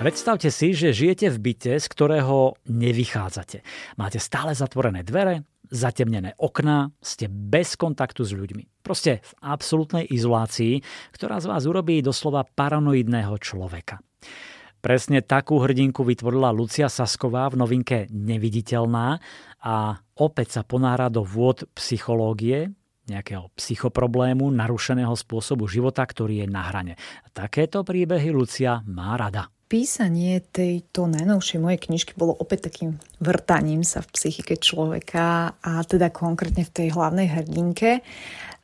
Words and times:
Predstavte 0.00 0.48
si, 0.48 0.72
že 0.72 0.96
žijete 0.96 1.28
v 1.28 1.52
byte, 1.52 1.76
z 1.76 1.86
ktorého 1.92 2.56
nevychádzate. 2.64 3.60
Máte 4.00 4.16
stále 4.16 4.56
zatvorené 4.56 5.04
dvere, 5.04 5.44
zatemnené 5.68 6.32
okná, 6.40 6.88
ste 7.04 7.28
bez 7.28 7.76
kontaktu 7.76 8.24
s 8.24 8.32
ľuďmi. 8.32 8.80
Proste 8.80 9.20
v 9.20 9.32
absolútnej 9.44 10.08
izolácii, 10.08 10.80
ktorá 11.12 11.36
z 11.44 11.52
vás 11.52 11.68
urobí 11.68 12.00
doslova 12.00 12.48
paranoidného 12.48 13.36
človeka. 13.44 14.00
Presne 14.80 15.20
takú 15.20 15.60
hrdinku 15.60 16.00
vytvorila 16.00 16.48
Lucia 16.48 16.88
Sasková 16.88 17.52
v 17.52 17.60
novinke 17.60 18.08
Neviditeľná 18.08 19.20
a 19.60 20.00
opäť 20.16 20.56
sa 20.56 20.62
ponára 20.64 21.12
do 21.12 21.28
vôd 21.28 21.68
psychológie, 21.76 22.72
nejakého 23.04 23.52
psychoproblému, 23.52 24.48
narušeného 24.48 25.12
spôsobu 25.12 25.68
života, 25.68 26.00
ktorý 26.08 26.40
je 26.40 26.46
na 26.48 26.72
hrane. 26.72 26.96
Takéto 27.36 27.84
príbehy 27.84 28.32
Lucia 28.32 28.80
má 28.88 29.20
rada. 29.20 29.52
Písanie 29.70 30.42
tejto 30.50 31.06
najnovšej 31.06 31.62
mojej 31.62 31.78
knižky 31.78 32.18
bolo 32.18 32.34
opäť 32.34 32.66
takým 32.66 32.98
vrtaním 33.22 33.86
sa 33.86 34.02
v 34.02 34.10
psychike 34.18 34.58
človeka 34.58 35.54
a 35.62 35.86
teda 35.86 36.10
konkrétne 36.10 36.66
v 36.66 36.74
tej 36.74 36.88
hlavnej 36.90 37.30
hrdinke. 37.30 38.02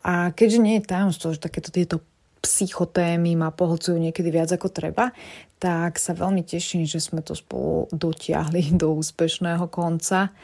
A 0.03 0.35
keďže 0.35 0.59
nie 0.59 0.83
je 0.83 0.91
tajomstvo, 0.91 1.31
že 1.31 1.47
takéto 1.47 1.71
tieto 1.71 2.03
psychotémy 2.43 3.39
ma 3.39 3.55
pohlcujú 3.55 4.03
niekedy 4.03 4.35
viac 4.35 4.51
ako 4.51 4.67
treba, 4.75 5.15
tak 5.63 6.03
sa 6.03 6.11
veľmi 6.11 6.43
teším, 6.43 6.83
že 6.91 6.99
sme 6.99 7.23
to 7.23 7.39
spolu 7.39 7.87
dotiahli 7.95 8.75
do 8.83 8.91
úspešného 8.99 9.71
konca, 9.71 10.35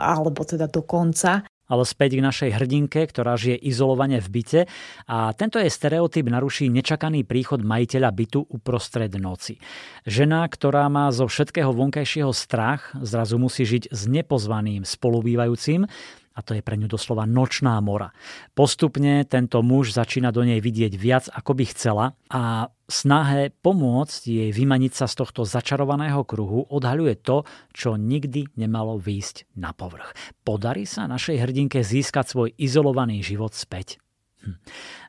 alebo 0.00 0.48
teda 0.48 0.64
do 0.64 0.80
konca 0.80 1.44
ale 1.70 1.86
späť 1.86 2.18
k 2.18 2.26
našej 2.26 2.50
hrdinke, 2.58 3.06
ktorá 3.06 3.38
žije 3.38 3.62
izolovane 3.62 4.18
v 4.18 4.28
byte 4.28 4.60
a 5.06 5.30
tento 5.38 5.62
jej 5.62 5.70
stereotyp 5.70 6.26
naruší 6.26 6.66
nečakaný 6.66 7.22
príchod 7.22 7.62
majiteľa 7.62 8.10
bytu 8.10 8.50
uprostred 8.50 9.14
noci. 9.14 9.62
Žena, 10.02 10.50
ktorá 10.50 10.90
má 10.90 11.14
zo 11.14 11.30
všetkého 11.30 11.70
vonkajšieho 11.70 12.34
strach, 12.34 12.90
zrazu 12.98 13.38
musí 13.38 13.62
žiť 13.62 13.94
s 13.94 14.10
nepozvaným 14.10 14.82
spolubývajúcim, 14.82 15.86
a 16.30 16.40
to 16.46 16.54
je 16.54 16.62
pre 16.62 16.78
ňu 16.78 16.86
doslova 16.86 17.26
nočná 17.26 17.76
mora. 17.82 18.14
Postupne 18.54 19.26
tento 19.26 19.60
muž 19.66 19.92
začína 19.92 20.30
do 20.30 20.46
nej 20.46 20.62
vidieť 20.62 20.92
viac, 20.94 21.24
ako 21.26 21.52
by 21.58 21.64
chcela 21.74 22.04
a 22.30 22.70
snahe 22.86 23.50
pomôcť 23.60 24.22
jej 24.26 24.50
vymaniť 24.54 24.92
sa 24.94 25.06
z 25.10 25.14
tohto 25.20 25.42
začarovaného 25.42 26.22
kruhu 26.22 26.70
odhaľuje 26.70 27.14
to, 27.22 27.42
čo 27.74 27.98
nikdy 27.98 28.46
nemalo 28.54 28.98
výjsť 28.98 29.50
na 29.58 29.74
povrch. 29.74 30.14
Podarí 30.46 30.86
sa 30.86 31.10
našej 31.10 31.42
hrdinke 31.42 31.82
získať 31.82 32.30
svoj 32.30 32.48
izolovaný 32.58 33.22
život 33.26 33.54
späť. 33.54 33.98
Hm. 34.40 34.56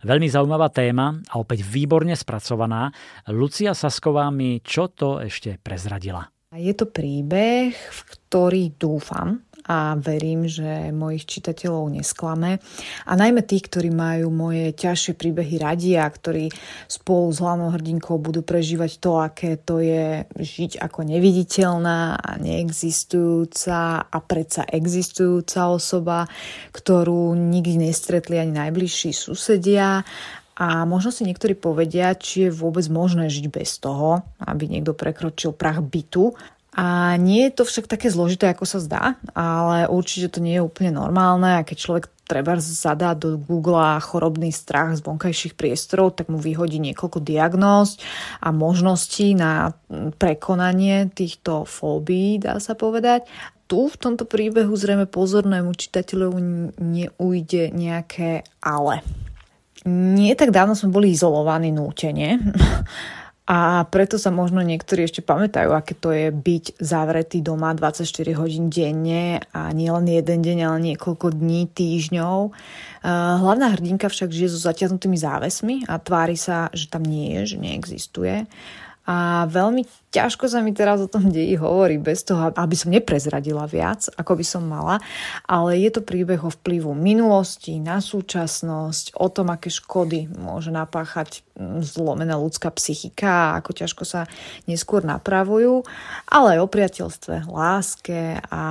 Veľmi 0.04 0.28
zaujímavá 0.28 0.68
téma 0.68 1.16
a 1.32 1.40
opäť 1.40 1.64
výborne 1.64 2.18
spracovaná. 2.18 2.92
Lucia 3.32 3.72
Sasková 3.72 4.28
mi 4.28 4.60
čo 4.60 4.92
to 4.92 5.24
ešte 5.24 5.56
prezradila. 5.62 6.28
Je 6.52 6.76
to 6.76 6.84
príbeh, 6.84 7.72
v 7.72 8.00
ktorý 8.12 8.76
dúfam, 8.76 9.40
a 9.72 9.96
verím, 9.96 10.52
že 10.52 10.92
mojich 10.92 11.24
čitateľov 11.24 11.96
nesklame. 11.96 12.60
A 13.08 13.16
najmä 13.16 13.40
tých, 13.48 13.72
ktorí 13.72 13.88
majú 13.88 14.28
moje 14.28 14.76
ťažšie 14.76 15.16
príbehy 15.16 15.64
radi 15.64 15.96
a 15.96 16.04
ktorí 16.12 16.52
spolu 16.92 17.32
s 17.32 17.40
hlavnou 17.40 17.72
hrdinkou 17.72 18.20
budú 18.20 18.44
prežívať 18.44 19.00
to, 19.00 19.16
aké 19.16 19.56
to 19.56 19.80
je 19.80 20.28
žiť 20.36 20.84
ako 20.84 21.08
neviditeľná 21.08 22.20
a 22.20 22.32
neexistujúca 22.36 24.12
a 24.12 24.18
predsa 24.20 24.68
existujúca 24.68 25.72
osoba, 25.72 26.28
ktorú 26.76 27.32
nikdy 27.32 27.88
nestretli 27.88 28.44
ani 28.44 28.60
najbližší 28.60 29.16
susedia 29.16 30.04
a 30.62 30.84
možno 30.86 31.10
si 31.10 31.26
niektorí 31.26 31.56
povedia, 31.56 32.14
či 32.14 32.46
je 32.46 32.52
vôbec 32.54 32.86
možné 32.92 33.32
žiť 33.32 33.46
bez 33.50 33.80
toho, 33.82 34.22
aby 34.44 34.68
niekto 34.68 34.94
prekročil 34.94 35.56
prach 35.56 35.80
bytu 35.80 36.38
a 36.72 37.20
nie 37.20 37.52
je 37.52 37.52
to 37.52 37.64
však 37.68 37.92
také 37.92 38.08
zložité, 38.08 38.48
ako 38.48 38.64
sa 38.64 38.80
zdá, 38.80 39.04
ale 39.36 39.92
určite 39.92 40.32
to 40.32 40.40
nie 40.40 40.56
je 40.56 40.64
úplne 40.64 40.96
normálne 40.96 41.60
a 41.60 41.68
keď 41.68 41.78
človek 41.78 42.04
treba 42.24 42.56
zadá 42.64 43.12
do 43.12 43.36
Google 43.36 44.00
chorobný 44.00 44.56
strach 44.56 44.96
z 44.96 45.04
vonkajších 45.04 45.60
priestorov, 45.60 46.16
tak 46.16 46.32
mu 46.32 46.40
vyhodí 46.40 46.80
niekoľko 46.80 47.20
diagnóz 47.20 48.00
a 48.40 48.56
možností 48.56 49.36
na 49.36 49.76
prekonanie 50.16 51.12
týchto 51.12 51.68
fóbií, 51.68 52.40
dá 52.40 52.56
sa 52.64 52.72
povedať. 52.72 53.28
Tu 53.68 53.92
v 53.92 54.00
tomto 54.00 54.24
príbehu 54.24 54.72
zrejme 54.72 55.12
pozornému 55.12 55.76
čitateľovu 55.76 56.40
neujde 56.80 57.76
nejaké 57.76 58.48
ale. 58.64 59.04
Nie 59.92 60.40
tak 60.40 60.56
dávno 60.56 60.72
sme 60.72 60.96
boli 60.96 61.12
izolovaní 61.12 61.76
nútene 61.76 62.40
a 63.52 63.84
preto 63.84 64.16
sa 64.16 64.32
možno 64.32 64.64
niektorí 64.64 65.04
ešte 65.04 65.20
pamätajú, 65.20 65.76
aké 65.76 65.92
to 65.92 66.16
je 66.16 66.32
byť 66.32 66.80
zavretý 66.80 67.44
doma 67.44 67.76
24 67.76 68.08
hodín 68.40 68.72
denne 68.72 69.44
a 69.52 69.76
nie 69.76 69.92
len 69.92 70.08
jeden 70.08 70.40
deň, 70.40 70.58
ale 70.64 70.96
niekoľko 70.96 71.36
dní, 71.36 71.68
týždňov. 71.68 72.56
Hlavná 73.44 73.76
hrdinka 73.76 74.08
však 74.08 74.32
žije 74.32 74.56
so 74.56 74.60
zatiahnutými 74.72 75.20
závesmi 75.20 75.84
a 75.92 76.00
tvári 76.00 76.40
sa, 76.40 76.72
že 76.72 76.88
tam 76.88 77.04
nie 77.04 77.36
je, 77.36 77.52
že 77.52 77.58
neexistuje. 77.60 78.48
A 79.10 79.50
veľmi 79.50 79.82
ťažko 80.12 80.52
sa 80.52 80.60
mi 80.60 80.76
teraz 80.76 81.00
o 81.00 81.08
tom 81.08 81.32
deji 81.32 81.56
hovorí 81.56 81.96
bez 81.98 82.22
toho, 82.28 82.52
aby 82.54 82.76
som 82.76 82.92
neprezradila 82.92 83.64
viac, 83.66 84.12
ako 84.20 84.38
by 84.38 84.46
som 84.46 84.68
mala, 84.68 85.00
ale 85.48 85.80
je 85.80 85.90
to 85.90 86.04
príbeh 86.04 86.38
o 86.44 86.52
vplyvu 86.52 86.92
minulosti 86.92 87.80
na 87.80 88.04
súčasnosť, 88.04 89.18
o 89.18 89.28
tom, 89.32 89.50
aké 89.50 89.72
škody 89.72 90.28
môže 90.36 90.70
napáchať 90.70 91.42
mm, 91.56 91.80
zlomená 91.82 92.36
ľudská 92.36 92.70
psychika 92.76 93.56
a 93.56 93.64
ako 93.64 93.72
ťažko 93.72 94.04
sa 94.04 94.22
neskôr 94.68 95.02
napravujú, 95.08 95.88
ale 96.28 96.60
aj 96.60 96.60
o 96.60 96.68
priateľstve, 96.68 97.36
láske 97.48 98.38
a, 98.52 98.66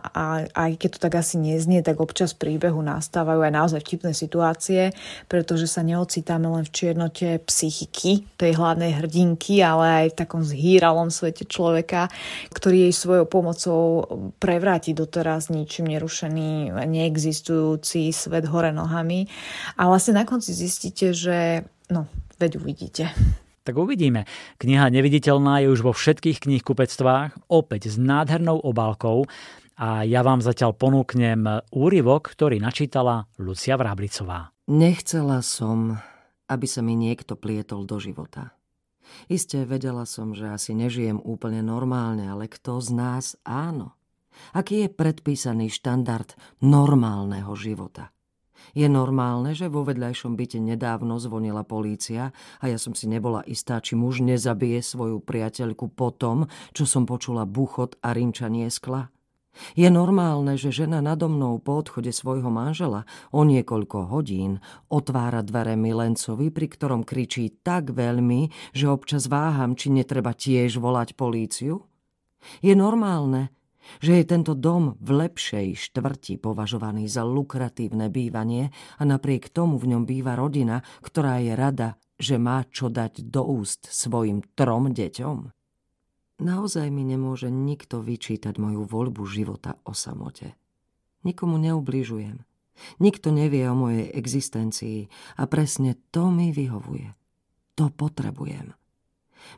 a 0.00 0.22
aj 0.56 0.70
keď 0.80 0.88
to 0.96 0.98
tak 1.04 1.14
asi 1.20 1.36
neznie, 1.36 1.84
tak 1.84 2.00
občas 2.00 2.32
príbehu 2.32 2.80
nastávajú 2.80 3.44
aj 3.44 3.52
naozaj 3.52 3.80
vtipné 3.84 4.16
situácie, 4.16 4.96
pretože 5.28 5.68
sa 5.68 5.84
neocitáme 5.84 6.48
len 6.48 6.64
v 6.64 6.72
čiernote 6.72 7.44
psychiky 7.44 8.24
tej 8.40 8.56
hlavnej 8.56 9.04
hrdinky, 9.04 9.60
ale 9.68 9.86
aj 10.04 10.06
v 10.16 10.18
takom 10.24 10.40
zhýralom 10.40 11.12
svete 11.12 11.44
človeka, 11.44 12.08
ktorý 12.56 12.88
jej 12.88 12.94
svojou 12.96 13.26
pomocou 13.28 13.80
prevráti 14.40 14.96
doteraz 14.96 15.52
ničím 15.52 15.92
nerušený, 15.92 16.72
neexistujúci 16.88 18.08
svet 18.16 18.48
hore 18.48 18.72
nohami. 18.72 19.28
A 19.76 19.92
vlastne 19.92 20.16
na 20.16 20.24
konci 20.24 20.56
zistíte, 20.56 21.12
že 21.12 21.68
no, 21.92 22.08
veď 22.40 22.56
uvidíte. 22.56 23.12
Tak 23.68 23.76
uvidíme. 23.76 24.24
Kniha 24.56 24.88
Neviditeľná 24.88 25.60
je 25.60 25.68
už 25.68 25.84
vo 25.84 25.92
všetkých 25.92 26.48
knihkupectvách, 26.48 27.52
opäť 27.52 27.92
s 27.92 28.00
nádhernou 28.00 28.56
obálkou 28.64 29.28
a 29.78 30.02
ja 30.02 30.26
vám 30.26 30.42
zatiaľ 30.42 30.74
ponúknem 30.74 31.44
úryvok, 31.70 32.34
ktorý 32.34 32.58
načítala 32.58 33.30
Lucia 33.38 33.78
Vráblicová. 33.78 34.50
Nechcela 34.66 35.38
som, 35.44 35.94
aby 36.50 36.66
sa 36.66 36.82
mi 36.82 36.98
niekto 36.98 37.38
plietol 37.38 37.86
do 37.86 38.02
života. 38.02 38.57
Isté 39.28 39.64
vedela 39.64 40.04
som, 40.04 40.32
že 40.32 40.48
asi 40.48 40.72
nežijem 40.76 41.20
úplne 41.20 41.60
normálne, 41.64 42.28
ale 42.28 42.48
kto 42.48 42.80
z 42.80 42.88
nás 42.94 43.24
áno? 43.44 43.98
Aký 44.54 44.86
je 44.86 44.88
predpísaný 44.88 45.68
štandard 45.72 46.36
normálneho 46.62 47.52
života? 47.58 48.14
Je 48.76 48.86
normálne, 48.86 49.56
že 49.56 49.70
vo 49.72 49.86
vedľajšom 49.86 50.36
byte 50.36 50.60
nedávno 50.60 51.16
zvonila 51.16 51.64
polícia 51.64 52.34
a 52.60 52.64
ja 52.68 52.76
som 52.76 52.92
si 52.92 53.08
nebola 53.08 53.40
istá, 53.48 53.80
či 53.80 53.96
muž 53.96 54.20
nezabije 54.20 54.84
svoju 54.84 55.24
priateľku 55.24 55.88
po 55.94 56.12
čo 56.74 56.84
som 56.84 57.08
počula 57.08 57.48
buchot 57.48 57.96
a 58.04 58.12
rinčanie 58.12 58.68
skla? 58.68 59.08
Je 59.74 59.88
normálne, 59.90 60.54
že 60.54 60.70
žena 60.70 61.02
nado 61.02 61.26
mnou 61.26 61.58
po 61.58 61.82
odchode 61.82 62.14
svojho 62.14 62.48
manžela 62.50 63.04
o 63.34 63.42
niekoľko 63.42 64.10
hodín 64.10 64.62
otvára 64.86 65.42
dvere 65.42 65.74
milencovi, 65.74 66.50
pri 66.54 66.66
ktorom 66.70 67.02
kričí 67.02 67.62
tak 67.62 67.90
veľmi, 67.94 68.74
že 68.74 68.86
občas 68.86 69.26
váham, 69.26 69.74
či 69.74 69.90
netreba 69.90 70.34
tiež 70.34 70.78
volať 70.78 71.18
políciu? 71.18 71.82
Je 72.62 72.74
normálne, 72.78 73.50
že 73.98 74.20
je 74.20 74.24
tento 74.28 74.52
dom 74.52 74.94
v 75.00 75.26
lepšej 75.26 75.90
štvrti 75.90 76.38
považovaný 76.38 77.08
za 77.08 77.24
lukratívne 77.24 78.12
bývanie 78.12 78.70
a 79.00 79.02
napriek 79.02 79.50
tomu 79.50 79.80
v 79.80 79.96
ňom 79.96 80.04
býva 80.04 80.36
rodina, 80.36 80.84
ktorá 81.00 81.40
je 81.40 81.52
rada, 81.56 81.96
že 82.18 82.36
má 82.36 82.66
čo 82.68 82.92
dať 82.92 83.26
do 83.26 83.42
úst 83.48 83.88
svojim 83.88 84.44
trom 84.54 84.92
deťom? 84.92 85.57
Naozaj 86.38 86.86
mi 86.94 87.02
nemôže 87.02 87.50
nikto 87.50 87.98
vyčítať 87.98 88.62
moju 88.62 88.86
voľbu 88.86 89.26
života 89.26 89.74
o 89.82 89.90
samote. 89.90 90.54
Nikomu 91.26 91.58
neubližujem. 91.58 92.46
Nikto 93.02 93.34
nevie 93.34 93.66
o 93.66 93.74
mojej 93.74 94.06
existencii 94.14 95.10
a 95.34 95.50
presne 95.50 95.98
to 96.14 96.30
mi 96.30 96.54
vyhovuje. 96.54 97.10
To 97.74 97.90
potrebujem. 97.90 98.70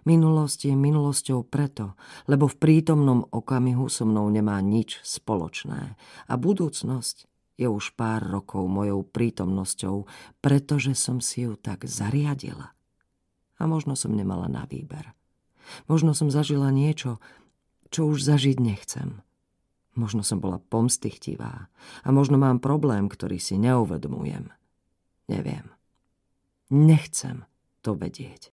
Minulosť 0.08 0.72
je 0.72 0.74
minulosťou 0.76 1.44
preto, 1.44 2.00
lebo 2.24 2.48
v 2.48 2.56
prítomnom 2.56 3.28
okamihu 3.28 3.92
so 3.92 4.08
mnou 4.08 4.28
nemá 4.32 4.56
nič 4.64 5.04
spoločné 5.04 6.00
a 6.28 6.34
budúcnosť 6.40 7.28
je 7.60 7.68
už 7.68 7.92
pár 7.92 8.24
rokov 8.24 8.64
mojou 8.64 9.04
prítomnosťou, 9.04 10.08
pretože 10.40 10.96
som 10.96 11.20
si 11.20 11.44
ju 11.44 11.60
tak 11.60 11.84
zariadila. 11.84 12.72
A 13.60 13.62
možno 13.68 13.92
som 13.92 14.16
nemala 14.16 14.48
na 14.48 14.64
výber. 14.64 15.12
Možno 15.84 16.16
som 16.16 16.32
zažila 16.32 16.72
niečo, 16.72 17.20
čo 17.92 18.08
už 18.08 18.24
zažiť 18.24 18.56
nechcem. 18.56 19.20
Možno 19.92 20.24
som 20.24 20.40
bola 20.40 20.62
pomstychtivá 20.72 21.68
a 22.00 22.08
možno 22.08 22.40
mám 22.40 22.62
problém, 22.62 23.10
ktorý 23.10 23.36
si 23.36 23.60
neuvedomujem. 23.60 24.48
Neviem. 25.28 25.68
Nechcem 26.72 27.44
to 27.84 27.92
vedieť. 27.92 28.48